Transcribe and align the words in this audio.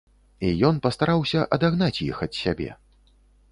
І 0.45 0.53
ён 0.69 0.79
пастараўся 0.85 1.45
адагнаць 1.59 1.93
іх 2.09 2.25
ад 2.29 2.33
сябе. 2.41 2.69